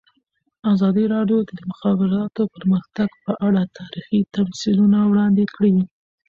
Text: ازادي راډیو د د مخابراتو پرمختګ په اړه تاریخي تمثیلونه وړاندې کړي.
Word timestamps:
ازادي 0.73 1.05
راډیو 1.15 1.39
د 1.43 1.49
د 1.59 1.61
مخابراتو 1.71 2.41
پرمختګ 2.55 3.09
په 3.25 3.31
اړه 3.47 3.61
تاریخي 3.79 4.19
تمثیلونه 4.35 4.97
وړاندې 5.05 5.45
کړي. 5.55 5.73